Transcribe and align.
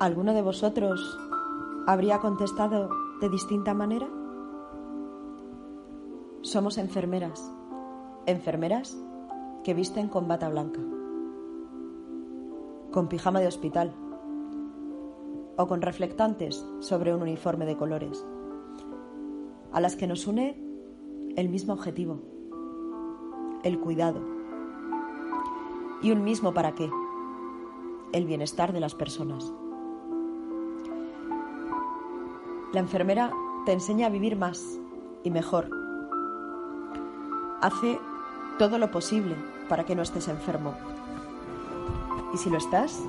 ¿Alguno 0.00 0.32
de 0.32 0.40
vosotros 0.40 1.18
habría 1.86 2.20
contestado 2.20 2.88
de 3.20 3.28
distinta 3.28 3.74
manera? 3.74 4.08
Somos 6.40 6.78
enfermeras. 6.78 7.52
Enfermeras 8.24 8.96
que 9.62 9.74
visten 9.74 10.08
con 10.08 10.26
bata 10.26 10.48
blanca. 10.48 10.80
Con 12.90 13.08
pijama 13.08 13.40
de 13.40 13.48
hospital 13.48 13.92
o 15.58 15.66
con 15.66 15.82
reflectantes 15.82 16.64
sobre 16.78 17.14
un 17.14 17.20
uniforme 17.20 17.66
de 17.66 17.76
colores, 17.76 18.24
a 19.70 19.82
las 19.82 19.96
que 19.96 20.06
nos 20.06 20.26
une 20.26 20.58
el 21.36 21.50
mismo 21.50 21.74
objetivo, 21.74 22.22
el 23.64 23.78
cuidado, 23.78 24.22
y 26.00 26.10
un 26.10 26.24
mismo 26.24 26.54
para 26.54 26.74
qué, 26.74 26.88
el 28.14 28.24
bienestar 28.24 28.72
de 28.72 28.80
las 28.80 28.94
personas. 28.94 29.52
La 32.72 32.80
enfermera 32.80 33.32
te 33.66 33.72
enseña 33.72 34.06
a 34.06 34.10
vivir 34.10 34.36
más 34.36 34.64
y 35.24 35.30
mejor. 35.30 35.70
Hace 37.60 37.98
todo 38.58 38.78
lo 38.78 38.90
posible 38.90 39.36
para 39.68 39.84
que 39.84 39.94
no 39.94 40.02
estés 40.02 40.28
enfermo. 40.28 40.74
Y 42.32 42.38
si 42.38 42.48
lo 42.48 42.58
estás, 42.58 43.00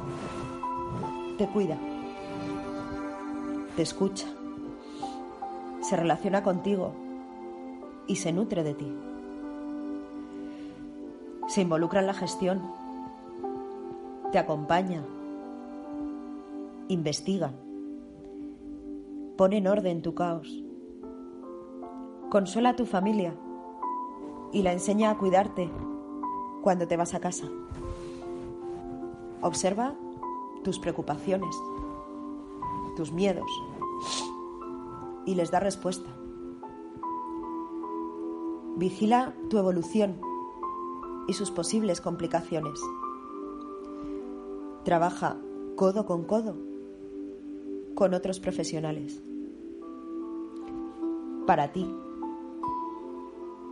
te 1.38 1.48
cuida 1.48 1.78
te 3.76 3.84
escucha, 3.84 4.28
se 5.81 5.96
relaciona 5.96 6.44
contigo 6.44 6.94
y 8.08 8.18
se 8.18 8.34
nutre 8.34 8.64
de 8.64 8.73
ti. 8.73 8.92
Se 11.48 11.62
involucra 11.62 12.02
en 12.02 12.08
la 12.08 12.14
gestión, 12.14 12.62
te 14.31 14.40
acompaña, 14.40 15.03
investiga, 16.88 17.52
pone 19.42 19.58
en 19.58 19.66
orden 19.66 20.03
tu 20.03 20.14
caos, 20.14 20.64
consuela 22.30 22.70
a 22.70 22.75
tu 22.75 22.86
familia 22.86 23.36
y 24.53 24.61
la 24.61 24.72
enseña 24.72 25.09
a 25.09 25.17
cuidarte 25.17 25.67
cuando 26.61 26.88
te 26.88 26.95
vas 26.95 27.16
a 27.16 27.20
casa. 27.20 27.47
Observa 29.42 29.95
tus 30.64 30.78
preocupaciones 30.78 31.56
tus 32.95 33.12
miedos 33.12 33.50
y 35.25 35.34
les 35.34 35.50
da 35.50 35.59
respuesta. 35.59 36.12
Vigila 38.75 39.34
tu 39.50 39.58
evolución 39.58 40.22
y 41.28 41.34
sus 41.34 41.50
posibles 41.50 42.00
complicaciones. 42.00 42.80
Trabaja 44.84 45.36
codo 45.75 46.06
con 46.06 46.25
codo 46.25 46.56
con 47.95 48.14
otros 48.14 48.39
profesionales. 48.39 49.23
Para 51.45 51.72
ti. 51.72 51.94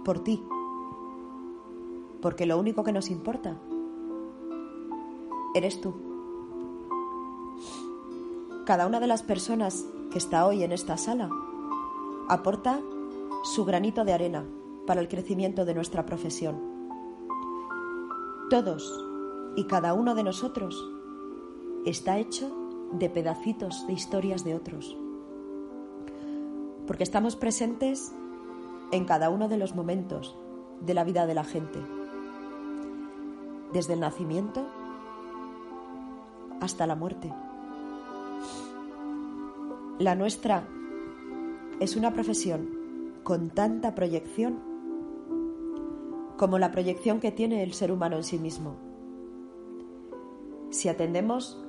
Por 0.04 0.20
ti. 0.20 0.44
Porque 2.22 2.46
lo 2.46 2.60
único 2.60 2.84
que 2.84 2.92
nos 2.92 3.10
importa 3.10 3.58
eres 5.56 5.80
tú. 5.82 5.94
Cada 8.66 8.86
una 8.86 9.00
de 9.00 9.08
las 9.08 9.24
personas 9.24 9.86
que 10.12 10.18
está 10.18 10.46
hoy 10.46 10.64
en 10.64 10.72
esta 10.72 10.98
sala 10.98 11.30
aporta 12.28 12.80
su 13.44 13.66
granito 13.66 14.06
de 14.06 14.14
arena 14.14 14.46
para 14.86 15.02
el 15.02 15.08
crecimiento 15.08 15.66
de 15.66 15.74
nuestra 15.74 16.06
profesión. 16.06 16.60
Todos 18.50 19.06
y 19.56 19.66
cada 19.66 19.94
uno 19.94 20.16
de 20.16 20.24
nosotros 20.24 20.76
está 21.86 22.18
hecho 22.20 22.52
de 22.94 23.10
pedacitos 23.10 23.86
de 23.88 23.94
historias 23.94 24.44
de 24.44 24.56
otros, 24.56 24.98
porque 26.90 27.04
estamos 27.04 27.36
presentes 27.36 28.16
en 28.92 29.06
cada 29.06 29.30
uno 29.30 29.48
de 29.48 29.58
los 29.58 29.76
momentos 29.76 30.36
de 30.82 30.96
la 30.96 31.04
vida 31.04 31.28
de 31.28 31.36
la 31.36 31.44
gente, 31.44 31.78
desde 33.72 33.94
el 33.94 34.00
nacimiento 34.00 34.66
hasta 36.60 36.88
la 36.88 36.96
muerte. 36.96 37.32
La 40.00 40.16
nuestra 40.16 40.68
es 41.80 41.96
una 41.96 42.12
profesión 42.12 42.68
con 43.22 43.52
tanta 43.52 43.94
proyección 43.94 44.58
como 46.38 46.58
la 46.58 46.72
proyección 46.72 47.20
que 47.20 47.32
tiene 47.32 47.62
el 47.62 47.74
ser 47.74 47.92
humano 47.92 48.16
en 48.16 48.24
sí 48.24 48.40
mismo. 48.40 48.78
Si 50.72 50.90
atendemos 50.90 51.64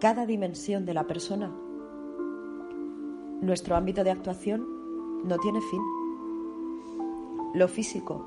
cada 0.00 0.26
dimensión 0.26 0.84
de 0.84 0.94
la 0.94 1.06
persona, 1.06 1.54
nuestro 3.40 3.76
ámbito 3.76 4.04
de 4.04 4.10
actuación 4.10 4.66
no 5.24 5.38
tiene 5.38 5.60
fin. 5.60 5.82
Lo 7.54 7.68
físico, 7.68 8.24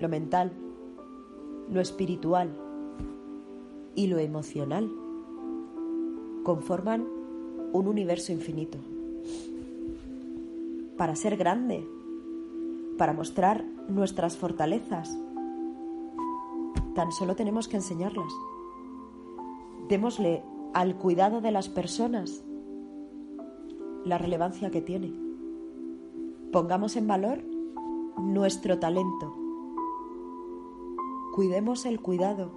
lo 0.00 0.08
mental, 0.08 0.52
lo 1.70 1.80
espiritual 1.80 2.54
y 3.94 4.06
lo 4.06 4.18
emocional 4.18 4.90
conforman 6.44 7.06
un 7.72 7.88
universo 7.88 8.32
infinito. 8.32 8.78
Para 10.96 11.16
ser 11.16 11.36
grande, 11.36 11.86
para 12.96 13.12
mostrar 13.12 13.64
nuestras 13.88 14.36
fortalezas, 14.36 15.16
tan 16.94 17.12
solo 17.12 17.36
tenemos 17.36 17.68
que 17.68 17.76
enseñarlas. 17.76 18.32
Démosle 19.88 20.42
al 20.72 20.96
cuidado 20.96 21.40
de 21.40 21.50
las 21.50 21.68
personas 21.68 22.42
la 24.06 24.18
relevancia 24.18 24.70
que 24.70 24.80
tiene. 24.80 25.12
Pongamos 26.52 26.96
en 26.96 27.08
valor 27.08 27.42
nuestro 28.16 28.78
talento. 28.78 29.34
Cuidemos 31.34 31.84
el 31.84 32.00
cuidado. 32.00 32.50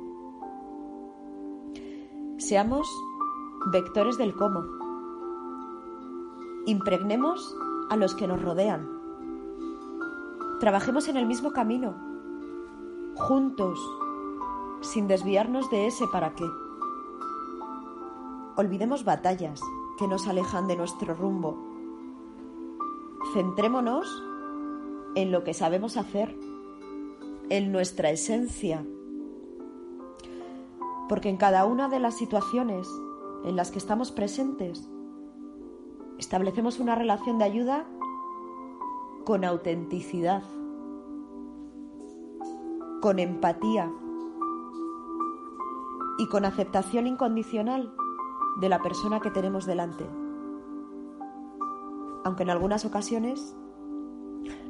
Seamos 2.37 2.87
vectores 3.71 4.17
del 4.17 4.33
cómo 4.33 4.63
Impregnemos 6.65 7.55
a 7.89 7.95
los 7.95 8.13
que 8.13 8.27
nos 8.27 8.39
rodean. 8.41 8.87
Trabajemos 10.59 11.07
en 11.07 11.17
el 11.17 11.25
mismo 11.25 11.51
camino, 11.51 11.95
juntos, 13.15 13.79
sin 14.81 15.07
desviarnos 15.07 15.71
de 15.71 15.87
ese 15.87 16.05
para 16.07 16.35
qué. 16.35 16.45
Olvidemos 18.55 19.03
batallas 19.03 19.61
que 19.99 20.07
nos 20.07 20.27
alejan 20.27 20.65
de 20.67 20.77
nuestro 20.77 21.13
rumbo. 21.13 21.57
Centrémonos 23.33 24.23
en 25.15 25.33
lo 25.33 25.43
que 25.43 25.53
sabemos 25.53 25.97
hacer, 25.97 26.33
en 27.49 27.73
nuestra 27.73 28.09
esencia. 28.09 28.85
Porque 31.09 31.27
en 31.27 31.35
cada 31.35 31.65
una 31.65 31.89
de 31.89 31.99
las 31.99 32.17
situaciones 32.17 32.87
en 33.43 33.57
las 33.57 33.71
que 33.71 33.79
estamos 33.79 34.11
presentes, 34.11 34.89
establecemos 36.17 36.79
una 36.79 36.95
relación 36.95 37.37
de 37.37 37.43
ayuda 37.43 37.85
con 39.25 39.43
autenticidad, 39.43 40.43
con 43.01 43.19
empatía 43.19 43.91
y 46.19 46.27
con 46.29 46.45
aceptación 46.45 47.05
incondicional 47.05 47.93
de 48.59 48.69
la 48.69 48.81
persona 48.81 49.19
que 49.19 49.31
tenemos 49.31 49.65
delante. 49.65 50.05
Aunque 52.25 52.43
en 52.43 52.49
algunas 52.49 52.85
ocasiones 52.85 53.55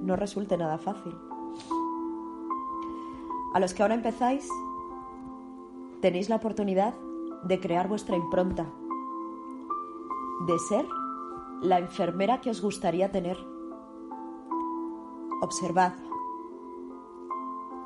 no 0.01 0.15
resulte 0.15 0.57
nada 0.57 0.77
fácil. 0.77 1.15
A 3.53 3.59
los 3.59 3.74
que 3.74 3.81
ahora 3.81 3.95
empezáis, 3.95 4.47
tenéis 6.01 6.30
la 6.30 6.36
oportunidad 6.36 6.94
de 7.44 7.59
crear 7.59 7.88
vuestra 7.88 8.15
impronta, 8.15 8.68
de 10.45 10.59
ser 10.59 10.86
la 11.62 11.80
enfermera 11.80 12.41
que 12.41 12.51
os 12.51 12.62
gustaría 12.62 13.12
tener. 13.12 13.38
Observad, 15.41 15.94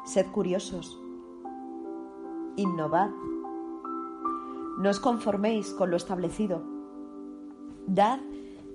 sed 0.03 0.25
curiosos, 0.31 1.01
innovad, 2.57 3.11
No 4.83 4.89
os 4.89 5.00
conforméis 5.00 5.71
con 5.71 5.91
lo 5.91 5.95
establecido. 5.95 6.62
Dad 7.88 8.19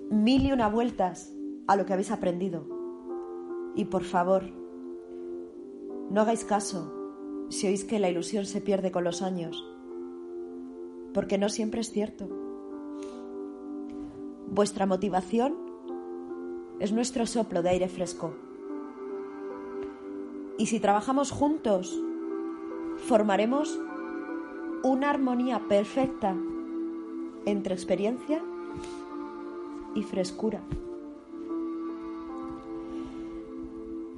mil 0.09 0.47
y 0.47 0.53
una 0.53 0.71
vueltas 0.71 1.35
a 1.67 1.77
lo 1.77 1.85
que 1.85 1.93
habéis 1.93 2.11
aprendido. 2.11 2.65
Y 3.75 3.85
por 3.85 4.05
favor, 4.05 4.45
no 6.09 6.23
hagáis 6.23 6.47
caso 6.47 6.81
si 7.51 7.67
oís 7.67 7.85
que 7.85 7.99
la 7.99 8.09
ilusión 8.09 8.47
se 8.47 8.63
pierde 8.63 8.91
con 8.91 9.05
los 9.05 9.21
años, 9.21 9.63
porque 11.13 11.37
no 11.37 11.51
siempre 11.51 11.83
es 11.83 11.91
cierto. 11.91 12.27
Vuestra 14.47 14.87
motivación 14.87 15.57
es 16.81 16.91
nuestro 16.91 17.27
soplo 17.27 17.61
de 17.61 17.69
aire 17.69 17.89
fresco. 17.91 18.33
Y 20.57 20.69
si 20.73 20.81
trabajamos 20.81 21.33
juntos, 21.33 22.01
formaremos 22.97 23.79
una 24.83 25.11
armonía 25.11 25.61
perfecta 25.69 26.37
entre 27.47 27.75
experiencia 27.75 28.43
y 29.95 30.03
frescura. 30.03 30.61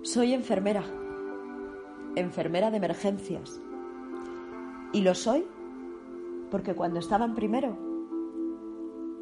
Soy 0.03 0.35
enfermera, 0.35 0.85
enfermera 2.15 2.71
de 2.71 2.77
emergencias. 2.77 3.61
Y 4.93 5.03
lo 5.03 5.15
soy 5.15 5.47
porque 6.51 6.75
cuando 6.75 6.99
estaba 6.99 7.25
en 7.25 7.35
primero, 7.35 7.77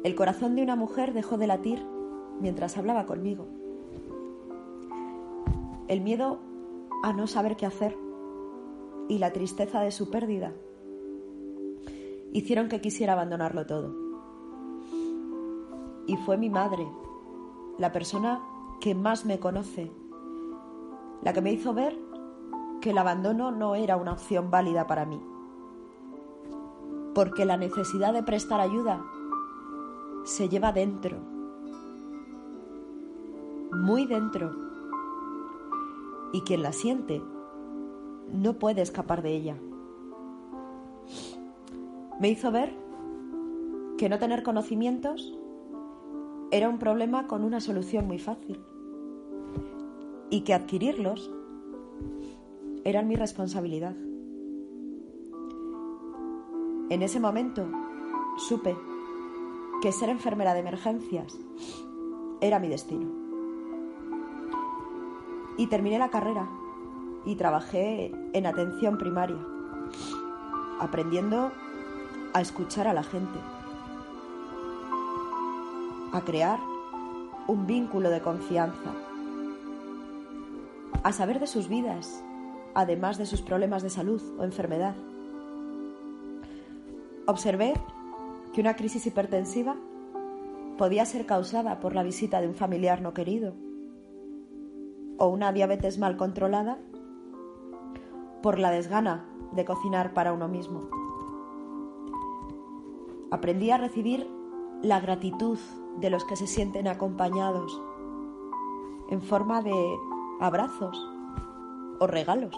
el 0.03 0.15
corazón 0.15 0.55
de 0.55 0.63
una 0.63 0.75
mujer 0.75 1.13
dejó 1.13 1.37
de 1.37 1.47
latir 1.47 1.85
mientras 2.41 2.77
hablaba 2.77 3.05
conmigo. 3.05 3.47
El 5.87 6.01
miedo 6.01 6.39
a 7.03 7.13
no 7.13 7.27
saber 7.27 7.55
qué 7.55 7.65
hacer 7.65 7.95
y 9.07 9.19
la 9.19 9.31
tristeza 9.31 9.81
de 9.81 9.91
su 9.91 10.09
pérdida 10.09 10.53
hicieron 12.33 12.69
que 12.69 12.81
quisiera 12.81 13.13
abandonarlo 13.13 13.65
todo. 13.65 13.95
Y 16.07 16.17
fue 16.17 16.37
mi 16.37 16.49
madre, 16.49 16.87
la 17.77 17.91
persona 17.91 18.41
que 18.81 18.95
más 18.95 19.25
me 19.25 19.39
conoce, 19.39 19.91
la 21.21 21.33
que 21.33 21.41
me 21.41 21.51
hizo 21.51 21.73
ver 21.73 21.97
que 22.81 22.91
el 22.91 22.97
abandono 22.97 23.51
no 23.51 23.75
era 23.75 23.97
una 23.97 24.13
opción 24.13 24.49
válida 24.49 24.87
para 24.87 25.05
mí. 25.05 25.21
Porque 27.13 27.45
la 27.45 27.57
necesidad 27.57 28.13
de 28.13 28.23
prestar 28.23 28.61
ayuda 28.61 29.03
se 30.23 30.47
lleva 30.47 30.71
dentro, 30.71 31.17
muy 33.71 34.05
dentro, 34.05 34.51
y 36.31 36.41
quien 36.41 36.63
la 36.63 36.71
siente 36.71 37.21
no 38.31 38.53
puede 38.53 38.81
escapar 38.81 39.21
de 39.21 39.35
ella. 39.35 39.57
Me 42.19 42.27
hizo 42.29 42.51
ver 42.51 42.75
que 43.97 44.09
no 44.09 44.19
tener 44.19 44.43
conocimientos 44.43 45.39
era 46.51 46.67
un 46.67 46.77
problema 46.77 47.27
con 47.27 47.45
una 47.45 47.61
solución 47.61 48.07
muy 48.07 48.19
fácil 48.19 48.59
y 50.29 50.41
que 50.41 50.53
adquirirlos 50.53 51.31
eran 52.83 53.07
mi 53.07 53.15
responsabilidad. 53.15 53.95
En 56.89 57.01
ese 57.03 57.21
momento 57.21 57.65
supe 58.37 58.75
que 59.81 59.93
ser 59.93 60.09
enfermera 60.09 60.53
de 60.53 60.59
emergencias 60.59 61.39
era 62.41 62.59
mi 62.59 62.67
destino. 62.67 63.09
Y 65.57 65.67
terminé 65.67 65.99
la 65.99 66.09
carrera 66.09 66.49
y 67.25 67.35
trabajé 67.37 68.11
en 68.33 68.45
atención 68.45 68.97
primaria, 68.97 69.45
aprendiendo 70.79 71.51
a 72.39 72.41
escuchar 72.41 72.87
a 72.87 72.93
la 72.93 73.03
gente, 73.03 73.37
a 76.13 76.21
crear 76.21 76.57
un 77.47 77.67
vínculo 77.67 78.09
de 78.09 78.21
confianza, 78.21 78.93
a 81.03 81.11
saber 81.11 81.41
de 81.41 81.47
sus 81.47 81.67
vidas, 81.67 82.23
además 82.75 83.17
de 83.17 83.25
sus 83.25 83.41
problemas 83.41 83.83
de 83.83 83.89
salud 83.89 84.21
o 84.39 84.45
enfermedad. 84.45 84.95
Observé 87.27 87.73
que 88.53 88.61
una 88.61 88.77
crisis 88.77 89.05
hipertensiva 89.05 89.75
podía 90.77 91.05
ser 91.05 91.25
causada 91.25 91.81
por 91.81 91.93
la 91.93 92.03
visita 92.03 92.39
de 92.39 92.47
un 92.47 92.55
familiar 92.55 93.01
no 93.01 93.13
querido 93.13 93.53
o 95.17 95.27
una 95.27 95.51
diabetes 95.51 95.99
mal 95.99 96.15
controlada 96.15 96.79
por 98.41 98.59
la 98.59 98.71
desgana 98.71 99.25
de 99.51 99.65
cocinar 99.65 100.13
para 100.13 100.31
uno 100.31 100.47
mismo. 100.47 101.08
Aprendí 103.31 103.69
a 103.71 103.77
recibir 103.77 104.27
la 104.81 104.99
gratitud 104.99 105.57
de 105.99 106.09
los 106.09 106.25
que 106.25 106.35
se 106.35 106.47
sienten 106.47 106.87
acompañados 106.87 107.81
en 109.09 109.21
forma 109.21 109.61
de 109.61 109.73
abrazos 110.39 110.97
o 111.99 112.07
regalos. 112.07 112.55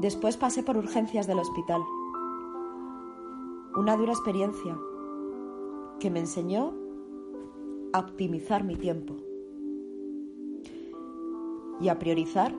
Después 0.00 0.36
pasé 0.36 0.62
por 0.62 0.76
urgencias 0.76 1.26
del 1.26 1.38
hospital. 1.38 1.82
Una 3.76 3.96
dura 3.96 4.12
experiencia 4.12 4.78
que 6.00 6.10
me 6.10 6.20
enseñó 6.20 6.72
a 7.92 8.00
optimizar 8.00 8.64
mi 8.64 8.76
tiempo 8.76 9.16
y 11.80 11.88
a 11.88 11.98
priorizar 11.98 12.54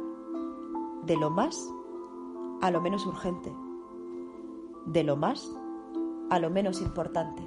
de 1.06 1.18
lo 1.18 1.30
más 1.30 1.74
a 2.62 2.70
lo 2.70 2.80
menos 2.80 3.06
urgente, 3.08 3.52
de 4.86 5.04
lo 5.04 5.16
más 5.18 5.52
a 6.32 6.40
lo 6.40 6.50
menos 6.50 6.82
importante. 6.82 7.44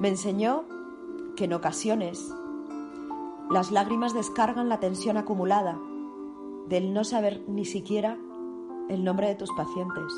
Me 0.00 0.08
enseñó 0.08 0.64
que 1.36 1.44
en 1.44 1.52
ocasiones 1.52 2.34
las 3.48 3.70
lágrimas 3.70 4.12
descargan 4.12 4.68
la 4.68 4.80
tensión 4.80 5.18
acumulada 5.18 5.78
del 6.68 6.92
no 6.92 7.04
saber 7.04 7.44
ni 7.46 7.64
siquiera 7.64 8.18
el 8.88 9.04
nombre 9.04 9.28
de 9.28 9.36
tus 9.36 9.52
pacientes 9.52 10.12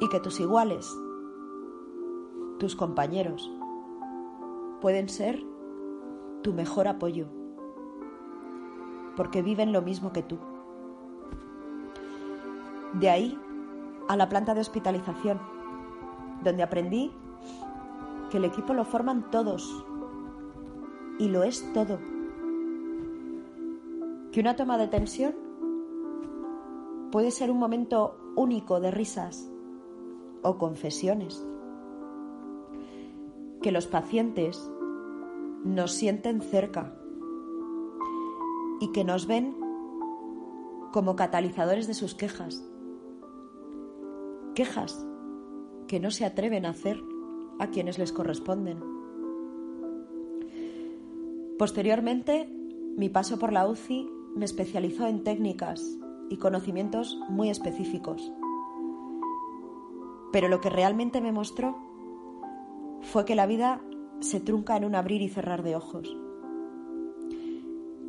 y 0.00 0.08
que 0.08 0.20
tus 0.20 0.38
iguales, 0.38 0.88
tus 2.60 2.76
compañeros, 2.76 3.50
pueden 4.80 5.08
ser 5.08 5.42
tu 6.42 6.52
mejor 6.52 6.86
apoyo 6.86 7.26
porque 9.16 9.42
viven 9.42 9.72
lo 9.72 9.82
mismo 9.82 10.12
que 10.12 10.22
tú. 10.22 10.38
De 12.92 13.10
ahí 13.10 13.36
a 14.08 14.16
la 14.16 14.28
planta 14.28 14.54
de 14.54 14.60
hospitalización, 14.60 15.38
donde 16.42 16.62
aprendí 16.62 17.12
que 18.30 18.38
el 18.38 18.44
equipo 18.44 18.74
lo 18.74 18.84
forman 18.84 19.30
todos 19.30 19.84
y 21.18 21.28
lo 21.28 21.42
es 21.42 21.72
todo. 21.72 21.98
Que 24.32 24.40
una 24.40 24.56
toma 24.56 24.78
de 24.78 24.88
tensión 24.88 25.34
puede 27.10 27.30
ser 27.30 27.50
un 27.50 27.58
momento 27.58 28.18
único 28.36 28.80
de 28.80 28.90
risas 28.90 29.50
o 30.42 30.58
confesiones. 30.58 31.44
Que 33.62 33.72
los 33.72 33.86
pacientes 33.86 34.70
nos 35.64 35.92
sienten 35.92 36.40
cerca 36.40 36.94
y 38.80 38.92
que 38.92 39.04
nos 39.04 39.26
ven 39.26 39.56
como 40.92 41.16
catalizadores 41.16 41.86
de 41.86 41.94
sus 41.94 42.14
quejas. 42.14 42.67
Quejas 44.58 45.06
que 45.86 46.00
no 46.00 46.10
se 46.10 46.24
atreven 46.24 46.66
a 46.66 46.70
hacer 46.70 47.00
a 47.60 47.68
quienes 47.68 47.96
les 47.96 48.12
corresponden. 48.12 48.82
Posteriormente, 51.56 52.48
mi 52.96 53.08
paso 53.08 53.38
por 53.38 53.52
la 53.52 53.68
UCI 53.68 54.10
me 54.34 54.44
especializó 54.44 55.06
en 55.06 55.22
técnicas 55.22 55.80
y 56.28 56.38
conocimientos 56.38 57.20
muy 57.28 57.50
específicos. 57.50 58.32
Pero 60.32 60.48
lo 60.48 60.60
que 60.60 60.70
realmente 60.70 61.20
me 61.20 61.30
mostró 61.30 61.78
fue 63.02 63.24
que 63.24 63.36
la 63.36 63.46
vida 63.46 63.80
se 64.18 64.40
trunca 64.40 64.76
en 64.76 64.86
un 64.86 64.96
abrir 64.96 65.22
y 65.22 65.28
cerrar 65.28 65.62
de 65.62 65.76
ojos. 65.76 66.16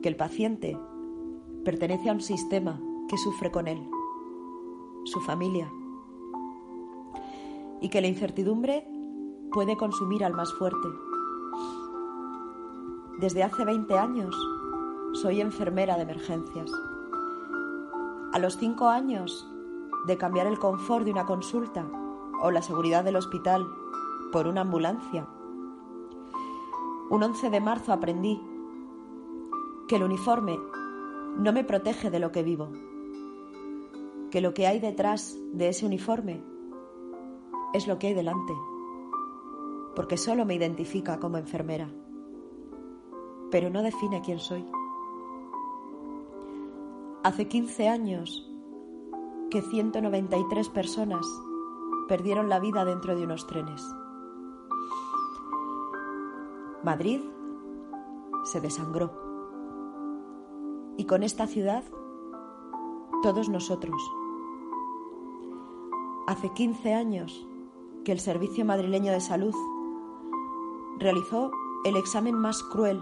Que 0.02 0.10
el 0.10 0.16
paciente 0.16 0.76
pertenece 1.64 2.10
a 2.10 2.14
un 2.14 2.22
sistema 2.22 2.82
que 3.08 3.20
sufre 3.20 3.52
con 3.52 3.68
él, 3.68 3.88
su 5.06 5.22
familia. 5.22 5.72
Y 7.82 7.90
que 7.90 8.02
la 8.02 8.08
incertidumbre 8.08 8.88
puede 9.52 9.78
consumir 9.78 10.24
al 10.24 10.34
más 10.34 10.54
fuerte 10.54 10.88
desde 13.20 13.44
hace 13.44 13.66
20 13.66 13.98
años 13.98 14.34
soy 15.12 15.42
enfermera 15.42 15.98
de 15.98 16.04
emergencias. 16.04 16.72
A 18.32 18.40
los 18.40 18.56
5 18.56 18.88
años 18.88 19.46
de 20.08 20.18
cambiar 20.18 20.48
el 20.48 20.58
confort 20.58 21.04
de 21.04 21.12
una 21.12 21.26
consulta 21.26 21.86
o 22.42 22.50
la 22.50 22.62
seguridad 22.62 23.04
del 23.04 23.18
hospital 23.18 23.68
por 24.32 24.48
una 24.48 24.62
ambulancia, 24.62 25.28
un 27.10 27.22
11 27.22 27.50
de 27.50 27.60
marzo 27.60 27.92
aprendí 27.92 28.42
que 29.90 29.98
el 29.98 30.04
uniforme 30.04 30.58
no 31.38 31.52
me 31.52 31.66
protege 31.66 32.10
de 32.10 32.20
lo 32.20 32.32
que 32.32 32.44
vivo, 32.44 32.70
que 34.32 34.40
lo 34.40 34.54
que 34.54 34.66
hay 34.66 34.80
detrás 34.80 35.38
de 35.52 35.68
ese 35.68 35.86
uniforme 35.86 36.42
es 37.74 37.88
lo 37.88 38.00
que 38.00 38.08
hay 38.08 38.14
delante, 38.14 38.54
porque 39.96 40.18
solo 40.18 40.46
me 40.46 40.56
identifica 40.56 41.20
como 41.20 41.38
enfermera, 41.38 41.90
pero 43.52 43.70
no 43.70 43.82
define 43.82 44.22
quién 44.22 44.40
soy. 44.40 44.66
Hace 47.24 47.48
15 47.48 47.90
años 47.90 48.50
que 49.52 49.62
193 49.62 50.70
personas 50.70 51.26
perdieron 52.08 52.50
la 52.50 52.60
vida 52.60 52.86
dentro 52.86 53.16
de 53.16 53.24
unos 53.24 53.46
trenes. 53.46 53.84
Madrid 56.84 57.22
se 58.46 58.62
desangró. 58.62 59.12
Y 60.98 61.06
con 61.06 61.24
esta 61.24 61.46
ciudad, 61.46 61.84
todos 63.22 63.50
nosotros. 63.50 64.02
Hace 66.28 66.54
15 66.54 66.94
años 66.94 67.49
que 68.04 68.12
el 68.12 68.20
Servicio 68.20 68.66
Madrileño 68.66 69.12
de 69.12 69.22
Salud 69.22 69.54
realizó 70.98 71.52
el 71.86 71.96
examen 71.96 72.36
más 72.36 72.62
cruel 72.64 73.02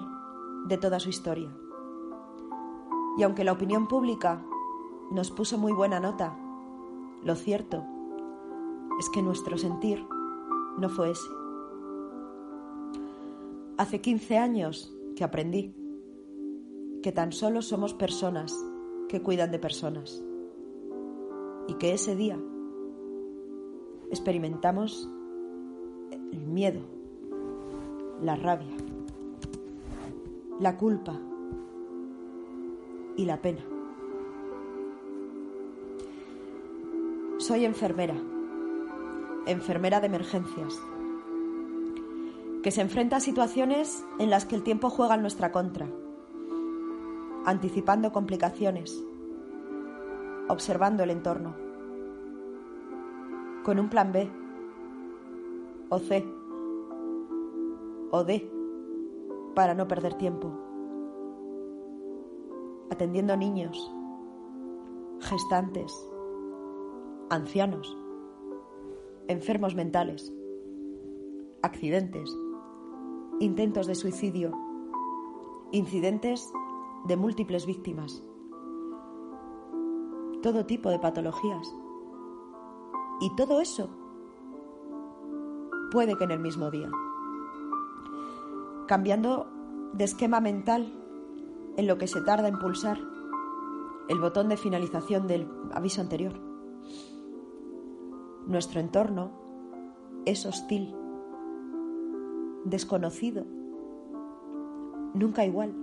de 0.68 0.78
toda 0.78 1.00
su 1.00 1.10
historia. 1.10 1.50
Y 3.18 3.24
aunque 3.24 3.44
la 3.44 3.54
opinión 3.54 3.88
pública 3.88 4.44
nos 5.12 5.32
puso 5.32 5.58
muy 5.58 5.74
buena 5.74 6.00
nota, 6.00 6.38
lo 7.24 7.36
cierto 7.36 7.84
es 9.00 9.10
que 9.10 9.22
nuestro 9.22 9.58
sentir 9.58 10.06
no 10.78 10.90
fue 10.90 11.12
ese. 11.12 11.30
Hace 13.78 14.02
15 14.02 14.38
años 14.38 14.94
que 15.16 15.24
aprendí 15.24 15.76
que 17.02 17.12
tan 17.12 17.32
solo 17.32 17.62
somos 17.62 17.94
personas 17.94 18.54
que 19.08 19.22
cuidan 19.22 19.52
de 19.52 19.60
personas 19.60 20.24
y 21.68 21.76
que 21.76 21.94
ese 21.94 22.16
día 22.16 22.40
experimentamos 24.10 25.10
el 26.32 26.48
miedo, 26.48 26.82
la 28.22 28.36
rabia, 28.36 28.76
la 30.60 30.78
culpa 30.78 31.20
y 33.16 33.26
la 33.26 33.42
pena. 33.42 33.66
Soy 37.38 37.66
enfermera, 37.66 38.16
enfermera 39.46 40.00
de 40.00 40.08
emergencias, 40.08 40.80
que 42.64 42.72
se 42.72 42.82
enfrenta 42.82 43.18
a 43.18 43.22
situaciones 43.22 44.04
en 44.20 44.30
las 44.30 44.46
que 44.46 44.56
el 44.56 44.64
tiempo 44.64 44.90
juega 44.90 45.16
en 45.16 45.22
nuestra 45.22 45.52
contra, 45.52 45.88
anticipando 47.46 48.12
complicaciones, 48.12 49.02
observando 50.50 51.04
el 51.04 51.12
entorno, 51.12 51.67
con 53.68 53.80
un 53.80 53.90
plan 53.90 54.14
B, 54.14 54.32
o 55.90 56.00
C, 56.00 56.26
o 58.12 58.24
D, 58.24 58.50
para 59.56 59.74
no 59.74 59.90
perder 59.90 60.14
tiempo, 60.14 60.54
atendiendo 62.90 63.36
niños, 63.36 63.94
gestantes, 65.20 65.92
ancianos, 67.30 67.98
enfermos 69.28 69.76
mentales, 69.76 70.34
accidentes, 71.62 72.34
intentos 73.42 73.86
de 73.86 73.96
suicidio, 73.96 74.54
incidentes 75.74 76.54
de 77.06 77.18
múltiples 77.18 77.66
víctimas, 77.66 78.24
todo 80.42 80.66
tipo 80.66 80.90
de 80.90 81.00
patologías. 81.00 81.87
Y 83.20 83.36
todo 83.36 83.62
eso 83.62 83.90
puede 85.92 86.16
que 86.16 86.26
en 86.26 86.32
el 86.32 86.40
mismo 86.40 86.70
día. 86.70 86.90
Cambiando 88.88 89.48
de 89.94 90.04
esquema 90.04 90.40
mental 90.40 90.94
en 91.78 91.88
lo 91.88 91.98
que 91.98 92.08
se 92.08 92.22
tarda 92.22 92.48
en 92.48 92.60
pulsar 92.60 93.00
el 94.08 94.20
botón 94.20 94.50
de 94.50 94.58
finalización 94.58 95.28
del 95.28 95.48
aviso 95.74 96.02
anterior. 96.02 96.34
Nuestro 98.46 98.80
entorno 98.80 99.32
es 100.26 100.46
hostil, 100.46 100.96
desconocido, 102.64 103.46
nunca 105.14 105.46
igual. 105.46 105.74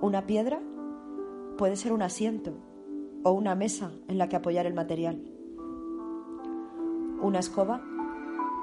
Una 0.00 0.26
piedra 0.26 0.62
puede 1.58 1.76
ser 1.76 1.92
un 1.92 2.02
asiento 2.02 2.54
o 3.22 3.32
una 3.32 3.54
mesa 3.54 3.92
en 4.08 4.18
la 4.18 4.28
que 4.28 4.36
apoyar 4.36 4.66
el 4.66 4.74
material. 4.74 5.22
Una 7.20 7.38
escoba 7.38 7.80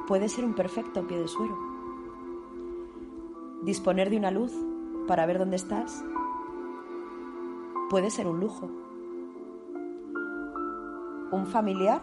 puede 0.07 0.27
ser 0.27 0.43
un 0.43 0.53
perfecto 0.53 1.07
pie 1.07 1.19
de 1.19 1.27
suero. 1.27 1.57
Disponer 3.63 4.09
de 4.09 4.17
una 4.17 4.31
luz 4.31 4.53
para 5.07 5.25
ver 5.25 5.39
dónde 5.39 5.55
estás 5.55 6.03
puede 7.89 8.09
ser 8.09 8.27
un 8.27 8.39
lujo. 8.39 8.69
Un 11.31 11.45
familiar 11.47 12.01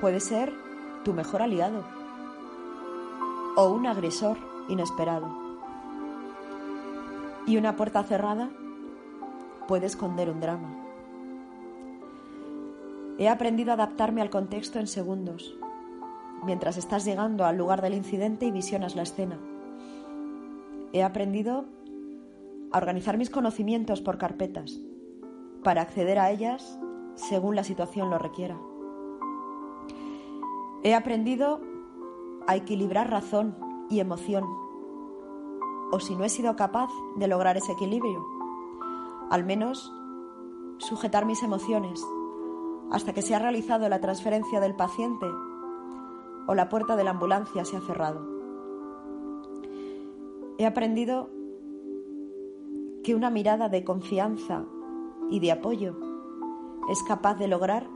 puede 0.00 0.20
ser 0.20 0.52
tu 1.04 1.12
mejor 1.12 1.42
aliado 1.42 1.84
o 3.56 3.68
un 3.70 3.86
agresor 3.86 4.36
inesperado. 4.68 5.28
Y 7.46 7.56
una 7.56 7.76
puerta 7.76 8.02
cerrada 8.02 8.50
puede 9.66 9.86
esconder 9.86 10.30
un 10.30 10.40
drama. 10.40 10.85
He 13.18 13.30
aprendido 13.30 13.70
a 13.70 13.74
adaptarme 13.74 14.20
al 14.20 14.28
contexto 14.28 14.78
en 14.78 14.86
segundos, 14.86 15.56
mientras 16.44 16.76
estás 16.76 17.06
llegando 17.06 17.46
al 17.46 17.56
lugar 17.56 17.80
del 17.80 17.94
incidente 17.94 18.44
y 18.44 18.50
visionas 18.50 18.94
la 18.94 19.02
escena. 19.02 19.38
He 20.92 21.02
aprendido 21.02 21.64
a 22.72 22.78
organizar 22.78 23.16
mis 23.16 23.30
conocimientos 23.30 24.02
por 24.02 24.18
carpetas, 24.18 24.80
para 25.64 25.80
acceder 25.80 26.18
a 26.18 26.30
ellas 26.30 26.78
según 27.14 27.56
la 27.56 27.64
situación 27.64 28.10
lo 28.10 28.18
requiera. 28.18 28.58
He 30.82 30.94
aprendido 30.94 31.62
a 32.46 32.54
equilibrar 32.54 33.10
razón 33.10 33.56
y 33.88 34.00
emoción, 34.00 34.44
o 35.90 36.00
si 36.00 36.14
no 36.16 36.24
he 36.24 36.28
sido 36.28 36.54
capaz 36.54 36.90
de 37.16 37.28
lograr 37.28 37.56
ese 37.56 37.72
equilibrio, 37.72 38.26
al 39.30 39.42
menos 39.42 39.90
sujetar 40.78 41.24
mis 41.24 41.42
emociones 41.42 42.04
hasta 42.90 43.12
que 43.12 43.22
se 43.22 43.34
ha 43.34 43.38
realizado 43.38 43.88
la 43.88 44.00
transferencia 44.00 44.60
del 44.60 44.74
paciente 44.74 45.26
o 46.46 46.54
la 46.54 46.68
puerta 46.68 46.96
de 46.96 47.04
la 47.04 47.10
ambulancia 47.10 47.64
se 47.64 47.76
ha 47.76 47.80
cerrado. 47.80 48.26
He 50.58 50.66
aprendido 50.66 51.28
que 53.02 53.14
una 53.14 53.30
mirada 53.30 53.68
de 53.68 53.84
confianza 53.84 54.64
y 55.30 55.40
de 55.40 55.52
apoyo 55.52 55.96
es 56.88 57.02
capaz 57.02 57.34
de 57.34 57.48
lograr 57.48 57.88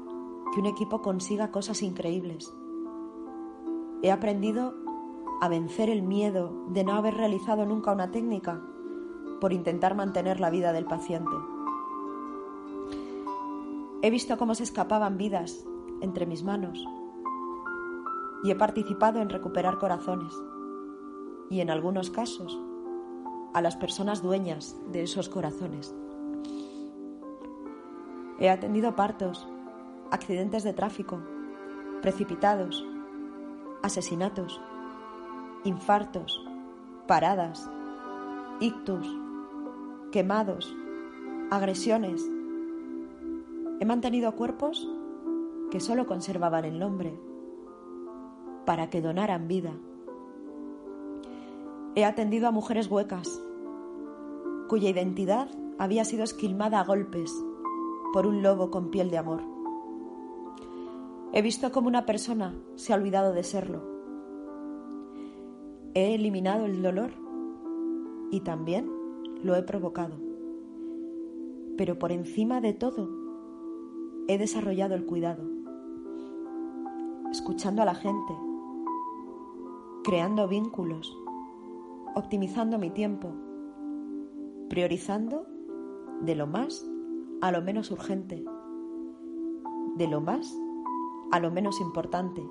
que 0.52 0.60
un 0.60 0.66
equipo 0.66 1.00
consiga 1.00 1.50
cosas 1.50 1.82
increíbles. 1.82 2.52
He 4.02 4.10
aprendido 4.10 4.74
a 5.40 5.48
vencer 5.48 5.88
el 5.90 6.02
miedo 6.02 6.52
de 6.68 6.84
no 6.84 6.94
haber 6.94 7.14
realizado 7.14 7.64
nunca 7.64 7.92
una 7.92 8.10
técnica 8.10 8.60
por 9.40 9.52
intentar 9.52 9.94
mantener 9.94 10.38
la 10.40 10.50
vida 10.50 10.72
del 10.72 10.84
paciente. 10.84 11.30
He 14.02 14.10
visto 14.10 14.38
cómo 14.38 14.54
se 14.54 14.62
escapaban 14.62 15.18
vidas 15.18 15.64
entre 16.00 16.26
mis 16.26 16.42
manos 16.42 16.82
y 18.42 18.50
he 18.50 18.54
participado 18.56 19.20
en 19.20 19.28
recuperar 19.28 19.78
corazones 19.78 20.32
y 21.50 21.60
en 21.60 21.70
algunos 21.70 22.10
casos 22.10 22.58
a 23.52 23.60
las 23.60 23.76
personas 23.76 24.22
dueñas 24.22 24.76
de 24.90 25.02
esos 25.02 25.28
corazones. 25.28 25.94
He 28.38 28.48
atendido 28.48 28.96
partos, 28.96 29.46
accidentes 30.10 30.64
de 30.64 30.72
tráfico, 30.72 31.20
precipitados, 32.00 32.86
asesinatos, 33.82 34.60
infartos, 35.64 36.42
paradas, 37.06 37.68
ictus, 38.60 39.06
quemados, 40.10 40.74
agresiones. 41.50 42.22
He 43.80 43.86
mantenido 43.86 44.36
cuerpos 44.36 44.88
que 45.70 45.80
solo 45.80 46.06
conservaban 46.06 46.66
el 46.66 46.78
nombre 46.78 47.18
para 48.66 48.90
que 48.90 49.00
donaran 49.00 49.48
vida. 49.48 49.72
He 51.94 52.04
atendido 52.04 52.46
a 52.46 52.52
mujeres 52.52 52.90
huecas 52.90 53.42
cuya 54.68 54.90
identidad 54.90 55.48
había 55.78 56.04
sido 56.04 56.24
esquilmada 56.24 56.78
a 56.78 56.84
golpes 56.84 57.32
por 58.12 58.26
un 58.26 58.42
lobo 58.42 58.70
con 58.70 58.90
piel 58.90 59.10
de 59.10 59.18
amor. 59.18 59.42
He 61.32 61.42
visto 61.42 61.72
cómo 61.72 61.88
una 61.88 62.04
persona 62.06 62.54
se 62.74 62.92
ha 62.92 62.96
olvidado 62.96 63.32
de 63.32 63.42
serlo. 63.42 63.82
He 65.94 66.14
eliminado 66.14 66.66
el 66.66 66.82
dolor 66.82 67.12
y 68.30 68.40
también 68.40 68.90
lo 69.42 69.56
he 69.56 69.62
provocado. 69.62 70.16
pero 71.76 71.98
por 71.98 72.12
encima 72.12 72.60
de 72.60 72.74
todo 72.74 73.08
he 74.30 74.38
desarrollado 74.38 74.94
el 74.94 75.06
cuidado, 75.06 75.42
escuchando 77.32 77.82
a 77.82 77.84
la 77.84 77.96
gente, 77.96 78.32
creando 80.04 80.46
vínculos, 80.46 81.18
optimizando 82.14 82.78
mi 82.78 82.90
tiempo, 82.90 83.32
priorizando 84.68 85.48
de 86.20 86.36
lo 86.36 86.46
más 86.46 86.88
a 87.40 87.50
lo 87.50 87.60
menos 87.60 87.90
urgente, 87.90 88.44
de 89.96 90.06
lo 90.06 90.20
más 90.20 90.56
a 91.32 91.40
lo 91.40 91.50
menos 91.50 91.80
importante. 91.80 92.48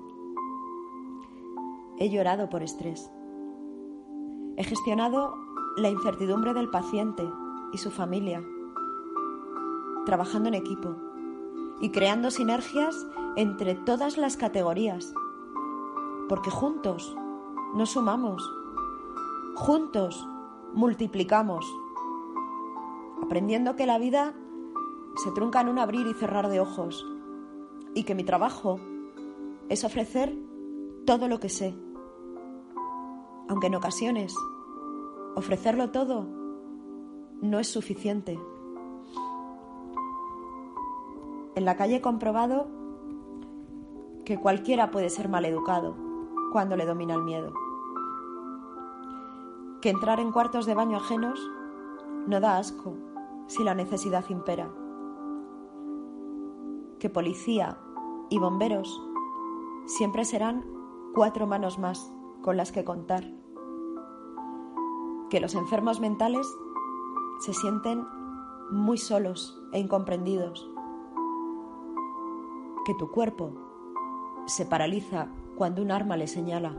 He 1.96 2.10
llorado 2.10 2.50
por 2.50 2.62
estrés. 2.62 3.10
He 4.58 4.64
gestionado 4.64 5.34
la 5.78 5.88
incertidumbre 5.88 6.52
del 6.52 6.68
paciente 6.68 7.26
y 7.72 7.78
su 7.78 7.90
familia, 7.90 8.44
trabajando 10.04 10.50
en 10.50 10.56
equipo 10.56 11.09
y 11.80 11.90
creando 11.90 12.30
sinergias 12.30 13.06
entre 13.36 13.74
todas 13.74 14.18
las 14.18 14.36
categorías, 14.36 15.12
porque 16.28 16.50
juntos 16.50 17.16
nos 17.74 17.90
sumamos, 17.90 18.42
juntos 19.54 20.26
multiplicamos, 20.74 21.64
aprendiendo 23.22 23.76
que 23.76 23.86
la 23.86 23.98
vida 23.98 24.34
se 25.16 25.30
trunca 25.32 25.60
en 25.60 25.68
un 25.68 25.78
abrir 25.78 26.06
y 26.06 26.14
cerrar 26.14 26.48
de 26.48 26.60
ojos 26.60 27.06
y 27.94 28.04
que 28.04 28.14
mi 28.14 28.24
trabajo 28.24 28.78
es 29.68 29.84
ofrecer 29.84 30.36
todo 31.06 31.28
lo 31.28 31.40
que 31.40 31.48
sé, 31.48 31.74
aunque 33.48 33.68
en 33.68 33.74
ocasiones 33.74 34.34
ofrecerlo 35.34 35.90
todo 35.90 36.26
no 37.40 37.58
es 37.58 37.68
suficiente. 37.68 38.38
En 41.54 41.64
la 41.64 41.76
calle 41.76 41.96
he 41.96 42.00
comprobado 42.00 42.68
que 44.24 44.38
cualquiera 44.38 44.90
puede 44.90 45.10
ser 45.10 45.28
maleducado 45.28 45.96
cuando 46.52 46.76
le 46.76 46.86
domina 46.86 47.14
el 47.14 47.22
miedo. 47.22 47.52
Que 49.80 49.90
entrar 49.90 50.20
en 50.20 50.30
cuartos 50.30 50.66
de 50.66 50.74
baño 50.74 50.98
ajenos 50.98 51.40
no 52.26 52.40
da 52.40 52.58
asco 52.58 52.94
si 53.46 53.64
la 53.64 53.74
necesidad 53.74 54.24
impera. 54.28 54.70
Que 56.98 57.10
policía 57.10 57.78
y 58.28 58.38
bomberos 58.38 59.02
siempre 59.86 60.24
serán 60.24 60.64
cuatro 61.14 61.46
manos 61.46 61.78
más 61.78 62.12
con 62.42 62.56
las 62.56 62.70
que 62.70 62.84
contar. 62.84 63.24
Que 65.30 65.40
los 65.40 65.54
enfermos 65.54 66.00
mentales 66.00 66.46
se 67.40 67.54
sienten 67.54 68.06
muy 68.70 68.98
solos 68.98 69.60
e 69.72 69.80
incomprendidos. 69.80 70.70
Que 72.84 72.94
tu 72.94 73.10
cuerpo 73.10 73.52
se 74.46 74.64
paraliza 74.64 75.28
cuando 75.56 75.82
un 75.82 75.90
arma 75.90 76.16
le 76.16 76.26
señala. 76.26 76.74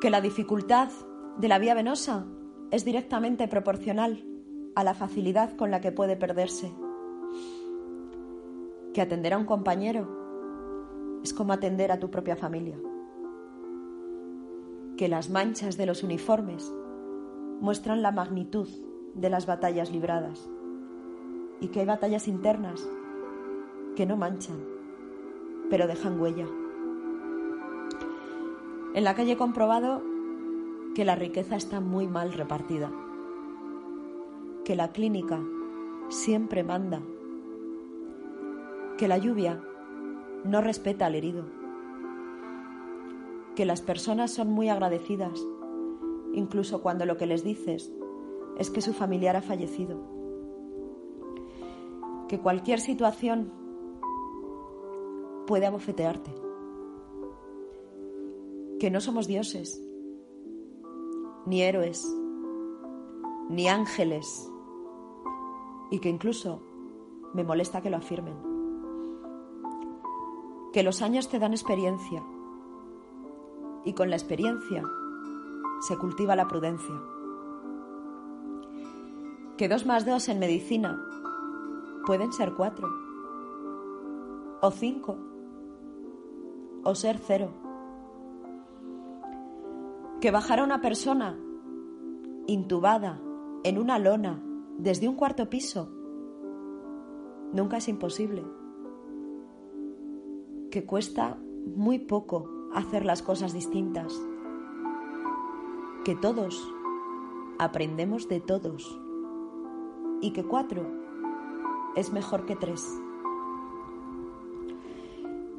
Que 0.00 0.10
la 0.10 0.20
dificultad 0.20 0.88
de 1.36 1.48
la 1.48 1.58
vía 1.58 1.74
venosa 1.74 2.24
es 2.70 2.84
directamente 2.84 3.48
proporcional 3.48 4.24
a 4.76 4.84
la 4.84 4.94
facilidad 4.94 5.56
con 5.56 5.70
la 5.70 5.80
que 5.80 5.90
puede 5.90 6.16
perderse. 6.16 6.72
Que 8.94 9.02
atender 9.02 9.34
a 9.34 9.38
un 9.38 9.44
compañero 9.44 11.20
es 11.24 11.34
como 11.34 11.52
atender 11.52 11.90
a 11.90 11.98
tu 11.98 12.10
propia 12.10 12.36
familia. 12.36 12.78
Que 14.96 15.08
las 15.08 15.30
manchas 15.30 15.76
de 15.76 15.86
los 15.86 16.02
uniformes 16.02 16.72
muestran 17.60 18.02
la 18.02 18.12
magnitud 18.12 18.68
de 19.14 19.30
las 19.30 19.46
batallas 19.46 19.90
libradas 19.90 20.48
y 21.60 21.68
que 21.68 21.80
hay 21.80 21.86
batallas 21.86 22.28
internas 22.28 22.86
que 23.96 24.06
no 24.06 24.16
manchan, 24.16 24.62
pero 25.70 25.88
dejan 25.88 26.20
huella. 26.20 26.46
En 28.94 29.02
la 29.04 29.14
calle 29.14 29.32
he 29.32 29.36
comprobado 29.36 30.02
que 30.94 31.04
la 31.04 31.16
riqueza 31.16 31.56
está 31.56 31.80
muy 31.80 32.06
mal 32.06 32.32
repartida, 32.32 32.92
que 34.64 34.76
la 34.76 34.92
clínica 34.92 35.42
siempre 36.08 36.62
manda, 36.62 37.00
que 38.96 39.08
la 39.08 39.18
lluvia 39.18 39.62
no 40.44 40.60
respeta 40.60 41.06
al 41.06 41.14
herido, 41.14 41.44
que 43.54 43.64
las 43.64 43.80
personas 43.80 44.30
son 44.30 44.52
muy 44.52 44.68
agradecidas, 44.68 45.40
incluso 46.32 46.82
cuando 46.82 47.06
lo 47.06 47.16
que 47.16 47.26
les 47.26 47.42
dices 47.42 47.92
es 48.58 48.70
que 48.70 48.82
su 48.82 48.92
familiar 48.92 49.36
ha 49.36 49.42
fallecido, 49.42 49.98
que 52.28 52.38
cualquier 52.40 52.80
situación 52.80 53.65
puede 55.46 55.66
abofetearte, 55.66 56.34
que 58.78 58.90
no 58.90 59.00
somos 59.00 59.26
dioses, 59.26 59.80
ni 61.46 61.62
héroes, 61.62 62.06
ni 63.48 63.68
ángeles, 63.68 64.50
y 65.90 66.00
que 66.00 66.08
incluso 66.08 66.60
me 67.32 67.44
molesta 67.44 67.80
que 67.80 67.90
lo 67.90 67.96
afirmen 67.96 68.56
que 70.76 70.82
los 70.82 71.00
años 71.00 71.30
te 71.30 71.38
dan 71.38 71.52
experiencia 71.52 72.22
y 73.86 73.94
con 73.94 74.10
la 74.10 74.16
experiencia 74.16 74.82
se 75.80 75.96
cultiva 75.96 76.36
la 76.36 76.48
prudencia. 76.48 76.94
Que 79.56 79.70
dos 79.70 79.86
más 79.86 80.04
dos 80.04 80.28
en 80.28 80.38
medicina 80.38 81.02
pueden 82.04 82.30
ser 82.30 82.52
cuatro, 82.52 82.90
o 84.60 84.70
cinco, 84.70 85.16
o 86.86 86.94
ser 86.94 87.18
cero. 87.18 87.50
Que 90.20 90.30
bajar 90.30 90.60
a 90.60 90.64
una 90.64 90.80
persona 90.80 91.36
intubada 92.46 93.20
en 93.64 93.78
una 93.78 93.98
lona 93.98 94.40
desde 94.78 95.08
un 95.08 95.16
cuarto 95.16 95.50
piso 95.50 95.90
nunca 97.52 97.78
es 97.78 97.88
imposible. 97.88 98.44
Que 100.70 100.86
cuesta 100.86 101.36
muy 101.74 101.98
poco 101.98 102.48
hacer 102.72 103.04
las 103.04 103.20
cosas 103.20 103.52
distintas, 103.52 104.14
que 106.04 106.14
todos 106.14 106.72
aprendemos 107.58 108.28
de 108.28 108.40
todos. 108.40 109.00
Y 110.20 110.30
que 110.30 110.44
cuatro 110.44 110.86
es 111.96 112.12
mejor 112.12 112.46
que 112.46 112.56
tres, 112.56 112.88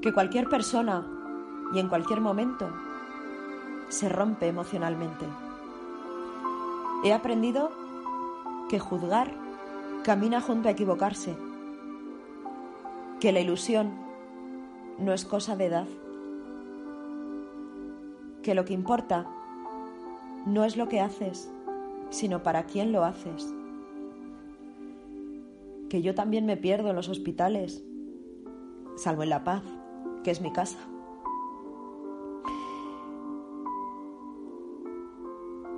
que 0.01 0.13
cualquier 0.13 0.49
persona 0.49 1.16
y 1.73 1.79
en 1.79 1.89
cualquier 1.89 2.21
momento 2.21 2.69
se 3.89 4.09
rompe 4.09 4.47
emocionalmente. 4.47 5.25
He 7.03 7.13
aprendido 7.13 7.71
que 8.69 8.79
juzgar 8.79 9.31
camina 10.03 10.41
junto 10.41 10.67
a 10.67 10.71
equivocarse, 10.71 11.35
que 13.19 13.31
la 13.31 13.39
ilusión 13.39 13.91
no 14.97 15.13
es 15.13 15.25
cosa 15.25 15.55
de 15.55 15.65
edad. 15.65 15.87
Que 18.43 18.55
lo 18.55 18.65
que 18.65 18.73
importa 18.73 19.27
no 20.45 20.63
es 20.63 20.77
lo 20.77 20.87
que 20.87 21.01
haces, 21.01 21.51
sino 22.09 22.43
para 22.43 22.63
quién 22.63 22.91
lo 22.91 23.03
haces. 23.03 23.53
Que 25.89 26.01
yo 26.01 26.15
también 26.15 26.45
me 26.45 26.57
pierdo 26.57 26.89
en 26.89 26.95
los 26.95 27.09
hospitales, 27.09 27.83
salvo 28.95 29.23
en 29.23 29.29
La 29.29 29.43
Paz, 29.43 29.63
que 30.23 30.31
es 30.31 30.41
mi 30.41 30.51
casa. 30.51 30.77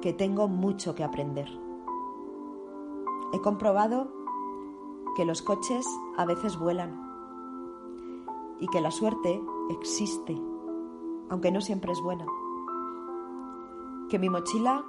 Que 0.02 0.14
tengo 0.14 0.48
mucho 0.48 0.96
que 0.96 1.04
aprender. 1.04 1.50
He 3.34 3.42
comprobado 3.42 4.08
que 5.16 5.26
los 5.26 5.42
coches 5.42 5.86
a 6.18 6.26
veces 6.26 6.58
vuelan 6.58 7.10
y 8.60 8.68
que 8.68 8.82
la 8.82 8.92
suerte 8.92 9.42
existe, 9.70 10.40
aunque 11.30 11.52
no 11.52 11.62
siempre 11.62 11.92
es 11.92 12.02
buena. 12.02 12.26
Que 14.10 14.20
mi 14.20 14.30
mochila 14.30 14.86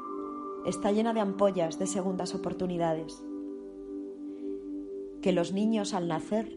está 0.65 0.93
llena 0.93 1.13
de 1.13 1.21
ampollas 1.21 1.79
de 1.79 1.87
segundas 1.87 2.35
oportunidades. 2.35 3.25
Que 5.23 5.33
los 5.33 5.53
niños 5.53 5.93
al 5.93 6.09
nacer 6.09 6.57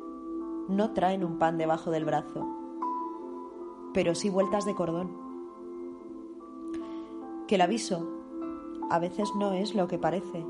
no 0.69 0.91
traen 0.91 1.23
un 1.23 1.39
pan 1.39 1.57
debajo 1.57 1.91
del 1.91 2.05
brazo, 2.05 2.47
pero 3.93 4.15
sí 4.15 4.29
vueltas 4.29 4.65
de 4.65 4.75
cordón. 4.75 5.11
Que 7.47 7.55
el 7.55 7.61
aviso 7.61 8.07
a 8.93 8.99
veces 8.99 9.33
no 9.35 9.53
es 9.53 9.73
lo 9.73 9.87
que 9.87 9.97
parece. 9.97 10.45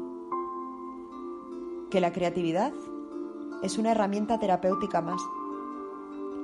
Que 1.89 2.01
la 2.01 2.11
creatividad 2.11 2.73
es 3.61 3.77
una 3.77 3.91
herramienta 3.91 4.37
terapéutica 4.37 5.01
más 5.01 5.21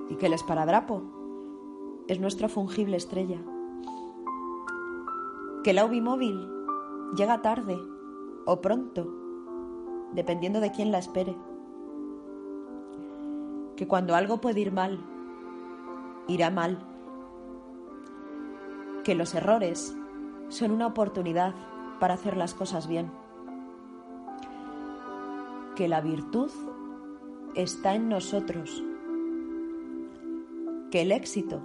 y 0.07 0.15
que 0.15 0.27
el 0.27 0.33
esparadrapo 0.33 1.01
es 2.07 2.21
nuestra 2.21 2.47
fungible 2.47 2.95
estrella. 2.95 3.41
Que 5.65 5.71
el 5.71 6.01
móvil 6.01 6.49
llega 7.17 7.41
tarde 7.41 7.77
o 8.45 8.61
pronto, 8.61 9.13
dependiendo 10.13 10.61
de 10.61 10.71
quién 10.71 10.93
la 10.93 10.99
espere. 10.99 11.35
Que 13.75 13.89
cuando 13.89 14.15
algo 14.15 14.39
puede 14.39 14.61
ir 14.61 14.71
mal, 14.71 15.03
irá 16.29 16.49
mal. 16.49 16.79
Que 19.03 19.15
los 19.15 19.35
errores 19.35 19.97
son 20.47 20.71
una 20.71 20.87
oportunidad 20.87 21.53
para 21.99 22.15
hacer 22.15 22.37
las 22.37 22.53
cosas 22.53 22.87
bien. 22.87 23.11
Que 25.75 25.87
la 25.87 26.01
virtud 26.01 26.51
está 27.55 27.95
en 27.95 28.09
nosotros. 28.09 28.83
Que 30.91 31.01
el 31.01 31.11
éxito 31.11 31.61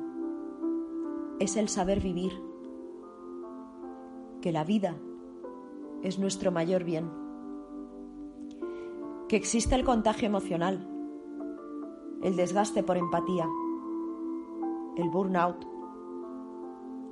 es 1.38 1.56
el 1.56 1.68
saber 1.68 2.00
vivir. 2.00 2.32
Que 4.40 4.52
la 4.52 4.64
vida 4.64 4.96
es 6.02 6.18
nuestro 6.18 6.52
mayor 6.52 6.84
bien. 6.84 7.10
Que 9.28 9.36
existe 9.36 9.74
el 9.74 9.84
contagio 9.84 10.26
emocional, 10.26 10.86
el 12.22 12.36
desgaste 12.36 12.82
por 12.82 12.98
empatía, 12.98 13.48
el 14.96 15.08
burnout, 15.08 15.66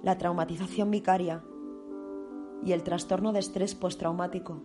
la 0.03 0.19
traumatización 0.19 0.91
vicaria 0.91 1.43
y 2.65 2.73
el 2.73 2.83
trastorno 2.83 3.33
de 3.33 3.41
estrés 3.41 3.75
postraumático. 3.75 4.63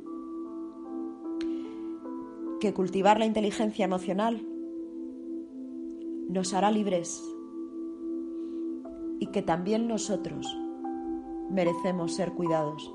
Que 2.59 2.73
cultivar 2.73 3.19
la 3.19 3.25
inteligencia 3.25 3.85
emocional 3.85 4.45
nos 6.29 6.53
hará 6.53 6.71
libres 6.71 7.23
y 9.19 9.27
que 9.27 9.41
también 9.41 9.87
nosotros 9.87 10.57
merecemos 11.49 12.13
ser 12.13 12.33
cuidados. 12.33 12.93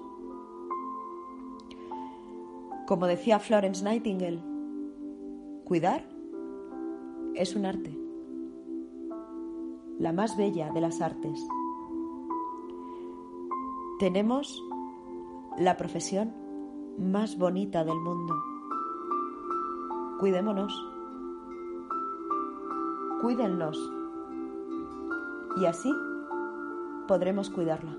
Como 2.86 3.06
decía 3.06 3.38
Florence 3.38 3.84
Nightingale, 3.84 4.42
cuidar 5.64 6.06
es 7.34 7.56
un 7.56 7.64
arte, 7.64 7.98
la 9.98 10.12
más 10.12 10.36
bella 10.36 10.70
de 10.72 10.80
las 10.80 11.00
artes. 11.00 11.40
Tenemos 13.98 14.62
la 15.58 15.76
profesión 15.76 16.34
más 16.98 17.36
bonita 17.36 17.84
del 17.84 17.98
mundo. 17.98 18.34
Cuidémonos, 20.20 20.72
cuídennos 23.20 23.78
y 25.56 25.66
así 25.66 25.92
podremos 27.08 27.50
cuidarla. 27.50 27.96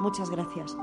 Muchas 0.00 0.30
gracias. 0.30 0.76